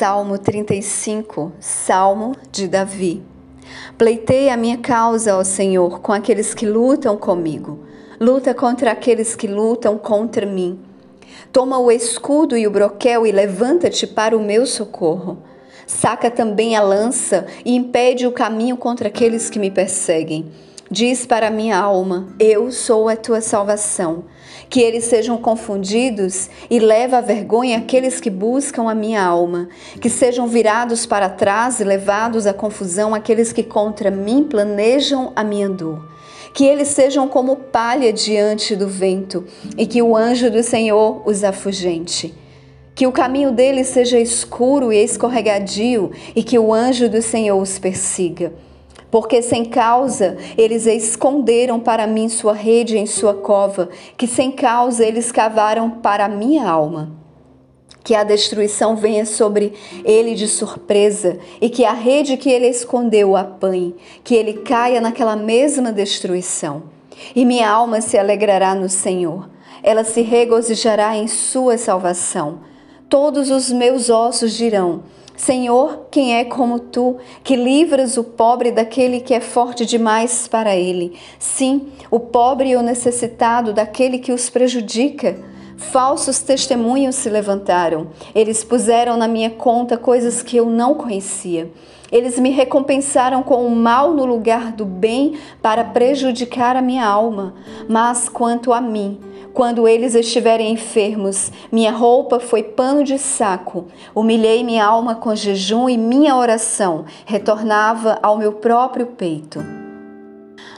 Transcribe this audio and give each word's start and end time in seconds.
Salmo 0.00 0.38
35, 0.38 1.52
Salmo 1.60 2.34
de 2.50 2.66
Davi. 2.66 3.22
Pleitei 3.98 4.48
a 4.48 4.56
minha 4.56 4.78
causa, 4.78 5.36
ó 5.36 5.44
Senhor, 5.44 6.00
com 6.00 6.10
aqueles 6.10 6.54
que 6.54 6.64
lutam 6.64 7.18
comigo. 7.18 7.80
Luta 8.18 8.54
contra 8.54 8.92
aqueles 8.92 9.36
que 9.36 9.46
lutam 9.46 9.98
contra 9.98 10.46
mim. 10.46 10.80
Toma 11.52 11.78
o 11.78 11.92
escudo 11.92 12.56
e 12.56 12.66
o 12.66 12.70
broquel 12.70 13.26
e 13.26 13.30
levanta-te 13.30 14.06
para 14.06 14.34
o 14.34 14.42
meu 14.42 14.64
socorro. 14.64 15.42
Saca 15.86 16.30
também 16.30 16.76
a 16.76 16.82
lança 16.82 17.44
e 17.62 17.76
impede 17.76 18.26
o 18.26 18.32
caminho 18.32 18.78
contra 18.78 19.08
aqueles 19.08 19.50
que 19.50 19.58
me 19.58 19.70
perseguem. 19.70 20.50
Diz 20.92 21.24
para 21.24 21.52
minha 21.52 21.78
alma: 21.78 22.26
Eu 22.40 22.72
sou 22.72 23.08
a 23.08 23.14
tua 23.14 23.40
salvação. 23.40 24.24
Que 24.68 24.80
eles 24.80 25.04
sejam 25.04 25.36
confundidos 25.36 26.50
e 26.68 26.80
leva 26.80 27.18
a 27.18 27.20
vergonha 27.20 27.78
aqueles 27.78 28.20
que 28.20 28.28
buscam 28.28 28.90
a 28.90 28.94
minha 28.94 29.22
alma. 29.22 29.68
Que 30.00 30.10
sejam 30.10 30.48
virados 30.48 31.06
para 31.06 31.28
trás 31.28 31.78
e 31.78 31.84
levados 31.84 32.44
à 32.44 32.52
confusão 32.52 33.14
aqueles 33.14 33.52
que 33.52 33.62
contra 33.62 34.10
mim 34.10 34.42
planejam 34.42 35.32
a 35.36 35.44
minha 35.44 35.68
dor. 35.68 36.08
Que 36.52 36.64
eles 36.64 36.88
sejam 36.88 37.28
como 37.28 37.54
palha 37.54 38.12
diante 38.12 38.74
do 38.74 38.88
vento 38.88 39.44
e 39.78 39.86
que 39.86 40.02
o 40.02 40.16
anjo 40.16 40.50
do 40.50 40.62
Senhor 40.62 41.22
os 41.24 41.44
afugente. 41.44 42.34
Que 42.96 43.06
o 43.06 43.12
caminho 43.12 43.52
deles 43.52 43.86
seja 43.86 44.18
escuro 44.18 44.92
e 44.92 44.96
escorregadio 44.96 46.10
e 46.34 46.42
que 46.42 46.58
o 46.58 46.74
anjo 46.74 47.08
do 47.08 47.22
Senhor 47.22 47.60
os 47.60 47.78
persiga. 47.78 48.52
Porque 49.10 49.42
sem 49.42 49.64
causa 49.64 50.36
eles 50.56 50.86
esconderam 50.86 51.80
para 51.80 52.06
mim 52.06 52.28
sua 52.28 52.52
rede 52.52 52.96
em 52.96 53.06
sua 53.06 53.34
cova, 53.34 53.88
que 54.16 54.26
sem 54.26 54.52
causa 54.52 55.04
eles 55.04 55.32
cavaram 55.32 55.90
para 55.90 56.28
minha 56.28 56.68
alma. 56.68 57.12
Que 58.04 58.14
a 58.14 58.24
destruição 58.24 58.96
venha 58.96 59.26
sobre 59.26 59.74
ele 60.04 60.34
de 60.34 60.48
surpresa 60.48 61.38
e 61.60 61.68
que 61.68 61.84
a 61.84 61.92
rede 61.92 62.36
que 62.36 62.50
ele 62.50 62.66
escondeu 62.66 63.36
apanhe, 63.36 63.94
que 64.24 64.34
ele 64.34 64.54
caia 64.54 65.00
naquela 65.00 65.36
mesma 65.36 65.92
destruição. 65.92 66.84
E 67.34 67.44
minha 67.44 67.68
alma 67.68 68.00
se 68.00 68.16
alegrará 68.16 68.74
no 68.74 68.88
Senhor, 68.88 69.50
ela 69.82 70.04
se 70.04 70.22
regozijará 70.22 71.16
em 71.16 71.26
sua 71.26 71.76
salvação 71.76 72.69
todos 73.10 73.50
os 73.50 73.70
meus 73.70 74.08
ossos 74.08 74.56
dirão: 74.56 75.02
Senhor, 75.36 76.06
quem 76.10 76.36
é 76.36 76.44
como 76.44 76.78
tu, 76.78 77.16
que 77.42 77.56
livras 77.56 78.16
o 78.16 78.22
pobre 78.22 78.70
daquele 78.70 79.20
que 79.20 79.34
é 79.34 79.40
forte 79.40 79.84
demais 79.84 80.46
para 80.46 80.76
ele? 80.76 81.18
Sim, 81.38 81.88
o 82.10 82.20
pobre 82.20 82.70
e 82.70 82.76
o 82.76 82.82
necessitado 82.82 83.72
daquele 83.74 84.18
que 84.18 84.32
os 84.32 84.48
prejudica. 84.48 85.36
Falsos 85.80 86.40
testemunhos 86.40 87.16
se 87.16 87.30
levantaram. 87.30 88.08
Eles 88.34 88.62
puseram 88.62 89.16
na 89.16 89.26
minha 89.26 89.50
conta 89.50 89.96
coisas 89.96 90.42
que 90.42 90.56
eu 90.56 90.66
não 90.66 90.94
conhecia. 90.94 91.72
Eles 92.12 92.38
me 92.38 92.50
recompensaram 92.50 93.42
com 93.42 93.66
o 93.66 93.74
mal 93.74 94.12
no 94.12 94.26
lugar 94.26 94.72
do 94.72 94.84
bem 94.84 95.38
para 95.62 95.82
prejudicar 95.82 96.76
a 96.76 96.82
minha 96.82 97.06
alma. 97.06 97.54
Mas 97.88 98.28
quanto 98.28 98.74
a 98.74 98.80
mim, 98.80 99.18
quando 99.54 99.88
eles 99.88 100.14
estiverem 100.14 100.70
enfermos, 100.70 101.50
minha 101.72 101.90
roupa 101.90 102.38
foi 102.38 102.62
pano 102.62 103.02
de 103.02 103.18
saco. 103.18 103.86
Humilhei 104.14 104.62
minha 104.62 104.84
alma 104.84 105.14
com 105.14 105.34
jejum 105.34 105.88
e 105.88 105.96
minha 105.96 106.36
oração 106.36 107.06
retornava 107.24 108.18
ao 108.22 108.36
meu 108.36 108.52
próprio 108.52 109.06
peito. 109.06 109.64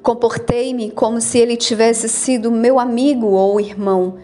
Comportei-me 0.00 0.90
como 0.92 1.20
se 1.20 1.38
ele 1.38 1.56
tivesse 1.56 2.08
sido 2.08 2.50
meu 2.50 2.78
amigo 2.78 3.26
ou 3.26 3.60
irmão. 3.60 4.14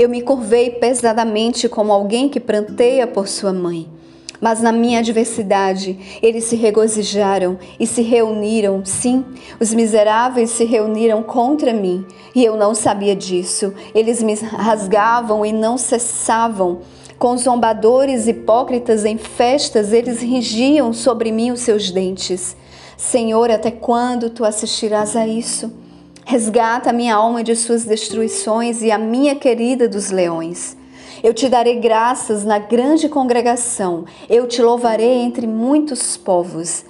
Eu 0.00 0.08
me 0.08 0.22
curvei 0.22 0.70
pesadamente 0.70 1.68
como 1.68 1.92
alguém 1.92 2.26
que 2.26 2.40
pranteia 2.40 3.06
por 3.06 3.28
sua 3.28 3.52
mãe. 3.52 3.86
Mas 4.40 4.62
na 4.62 4.72
minha 4.72 5.00
adversidade, 5.00 6.18
eles 6.22 6.44
se 6.44 6.56
regozijaram 6.56 7.58
e 7.78 7.86
se 7.86 8.00
reuniram. 8.00 8.82
Sim, 8.82 9.22
os 9.60 9.74
miseráveis 9.74 10.52
se 10.52 10.64
reuniram 10.64 11.22
contra 11.22 11.74
mim, 11.74 12.06
e 12.34 12.42
eu 12.42 12.56
não 12.56 12.74
sabia 12.74 13.14
disso. 13.14 13.74
Eles 13.94 14.22
me 14.22 14.32
rasgavam 14.32 15.44
e 15.44 15.52
não 15.52 15.76
cessavam. 15.76 16.78
Com 17.18 17.36
zombadores 17.36 18.26
hipócritas 18.26 19.04
em 19.04 19.18
festas, 19.18 19.92
eles 19.92 20.22
ringiam 20.22 20.94
sobre 20.94 21.30
mim 21.30 21.50
os 21.50 21.60
seus 21.60 21.90
dentes. 21.90 22.56
Senhor, 22.96 23.50
até 23.50 23.70
quando 23.70 24.30
tu 24.30 24.46
assistirás 24.46 25.14
a 25.14 25.26
isso? 25.26 25.70
Resgata 26.30 26.90
a 26.90 26.92
minha 26.92 27.16
alma 27.16 27.42
de 27.42 27.56
suas 27.56 27.84
destruições 27.84 28.82
e 28.82 28.92
a 28.92 28.96
minha 28.96 29.34
querida 29.34 29.88
dos 29.88 30.12
leões. 30.12 30.76
Eu 31.24 31.34
te 31.34 31.48
darei 31.48 31.80
graças 31.80 32.44
na 32.44 32.56
grande 32.56 33.08
congregação, 33.08 34.04
eu 34.28 34.46
te 34.46 34.62
louvarei 34.62 35.22
entre 35.22 35.44
muitos 35.44 36.16
povos. 36.16 36.84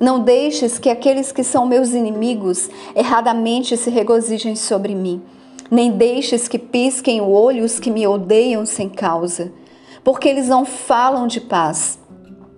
Não 0.00 0.18
deixes 0.18 0.78
que 0.78 0.88
aqueles 0.88 1.30
que 1.30 1.44
são 1.44 1.66
meus 1.66 1.92
inimigos 1.92 2.70
erradamente 2.94 3.76
se 3.76 3.90
regozijem 3.90 4.56
sobre 4.56 4.94
mim, 4.94 5.20
nem 5.70 5.90
deixes 5.90 6.48
que 6.48 6.58
pisquem 6.58 7.20
o 7.20 7.28
olho 7.28 7.66
os 7.66 7.78
que 7.78 7.90
me 7.90 8.06
odeiam 8.06 8.64
sem 8.64 8.88
causa, 8.88 9.52
porque 10.02 10.26
eles 10.26 10.48
não 10.48 10.64
falam 10.64 11.26
de 11.26 11.42
paz, 11.42 11.98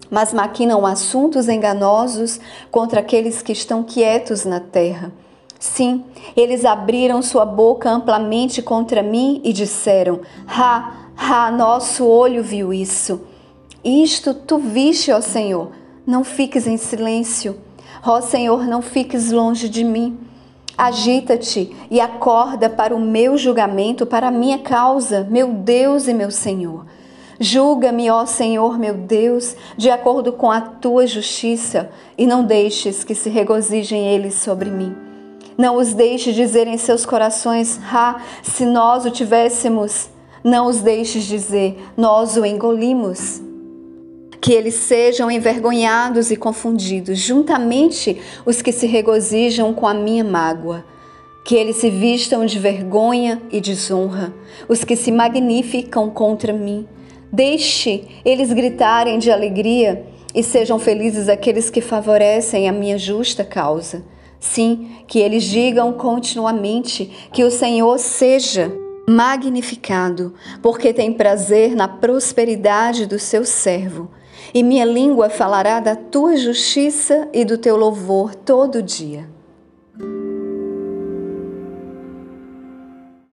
mas 0.09 0.33
maquinam 0.33 0.87
assuntos 0.87 1.49
enganosos 1.49 2.39
contra 2.71 3.01
aqueles 3.01 3.43
que 3.43 3.51
estão 3.51 3.83
quietos 3.83 4.45
na 4.45 4.61
terra. 4.61 5.13
Sim, 5.59 6.05
eles 6.37 6.65
abriram 6.65 7.21
sua 7.21 7.45
boca 7.45 7.91
amplamente 7.91 8.63
contra 8.63 9.03
mim 9.03 9.41
e 9.43 9.53
disseram: 9.53 10.21
Ha, 10.47 11.11
ah, 11.17 11.51
nosso 11.51 12.07
olho 12.07 12.45
viu 12.45 12.73
isso. 12.73 13.21
Isto 13.85 14.33
tu 14.33 14.59
viste, 14.59 15.11
ó 15.11 15.21
Senhor. 15.21 15.73
Não 16.07 16.23
fiques 16.23 16.67
em 16.67 16.77
silêncio. 16.77 17.57
Ó 18.07 18.21
Senhor, 18.21 18.67
não 18.67 18.81
fiques 18.81 19.33
longe 19.33 19.69
de 19.69 19.83
mim. 19.83 20.17
Agita-te 20.77 21.75
e 21.91 22.01
acorda 22.01 22.71
para 22.71 22.95
o 22.95 23.01
meu 23.01 23.37
julgamento, 23.37 24.07
para 24.07 24.29
a 24.29 24.31
minha 24.31 24.59
causa, 24.59 25.27
meu 25.29 25.49
Deus 25.49 26.07
e 26.07 26.15
meu 26.15 26.31
Senhor. 26.31 26.87
Julga-me, 27.41 28.09
ó 28.11 28.25
Senhor, 28.27 28.79
meu 28.79 28.95
Deus, 28.95 29.57
de 29.77 29.91
acordo 29.91 30.33
com 30.33 30.51
a 30.51 30.61
tua 30.61 31.07
justiça, 31.07 31.91
e 32.17 32.27
não 32.27 32.45
deixes 32.45 33.03
que 33.03 33.15
se 33.15 33.29
regozijem 33.29 34.07
eles 34.07 34.35
sobre 34.35 34.71
mim. 34.71 35.08
Não 35.59 35.77
os 35.77 35.93
deixes 35.93 36.37
dizer 36.37 36.69
em 36.69 36.79
seus 36.79 37.05
corações: 37.05 37.81
Ah, 37.93 38.23
se 38.43 38.65
nós 38.65 39.05
o 39.05 39.11
tivéssemos 39.11 40.09
não 40.43 40.67
os 40.67 40.81
deixes 40.81 41.25
dizer, 41.25 41.77
nós 41.97 42.37
o 42.37 42.47
engolimos. 42.47 43.43
Que 44.41 44.53
eles 44.53 44.75
sejam 44.75 45.31
envergonhados 45.31 46.31
e 46.31 46.37
confundidos, 46.37 47.19
juntamente 47.19 48.21
os 48.47 48.63
que 48.63 48.71
se 48.71 48.87
regozijam 48.87 49.75
com 49.75 49.87
a 49.87 49.93
minha 49.93 50.23
mágoa. 50.23 50.85
Que 51.45 51.57
eles 51.57 51.77
se 51.77 51.91
vistam 51.91 52.47
de 52.47 52.59
vergonha 52.59 53.43
e 53.51 53.61
desonra, 53.61 54.33
os 54.69 54.85
que 54.85 54.95
se 54.95 55.11
magnificam 55.11 56.09
contra 56.09 56.53
mim. 56.53 56.87
Deixe 57.33 58.05
eles 58.25 58.53
gritarem 58.53 59.19
de 59.19 59.31
alegria 59.31 60.07
e 60.35 60.43
sejam 60.43 60.79
felizes 60.79 61.29
aqueles 61.29 61.69
que 61.69 61.81
favorecem 61.81 62.69
a 62.69 62.73
minha 62.73 62.97
justa 62.97 63.45
causa. 63.45 64.05
Sim, 64.41 64.91
que 65.07 65.19
eles 65.19 65.45
digam 65.45 65.93
continuamente 65.93 67.29
que 67.33 67.45
o 67.45 67.51
Senhor 67.51 67.99
seja 67.99 68.73
magnificado, 69.09 70.35
porque 70.63 70.93
tem 70.93 71.13
prazer 71.13 71.75
na 71.75 71.89
prosperidade 71.89 73.07
do 73.07 73.19
seu 73.19 73.45
servo. 73.45 74.11
E 74.55 74.63
minha 74.63 74.85
língua 74.85 75.29
falará 75.29 75.81
da 75.81 75.97
tua 75.97 76.37
justiça 76.37 77.29
e 77.33 77.45
do 77.45 77.59
teu 77.59 77.77
louvor 77.77 78.35
todo 78.35 78.83
dia. 78.83 79.38